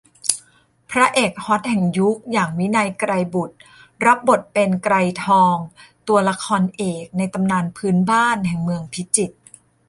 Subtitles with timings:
[0.91, 3.55] พระเอกฮอตแห่งยุคอย่าง วินัย ไกรบุตร
[4.05, 5.55] รับบทเป็น ไกรทอง
[6.07, 9.37] ตัวละครเอกในตำนานพื้นบ้านแห่งเมืองพิจิตร